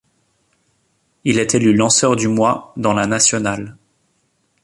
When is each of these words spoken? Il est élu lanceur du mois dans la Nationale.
Il 1.25 1.37
est 1.37 1.53
élu 1.53 1.75
lanceur 1.75 2.15
du 2.15 2.27
mois 2.27 2.73
dans 2.75 2.93
la 2.93 3.05
Nationale. 3.05 3.77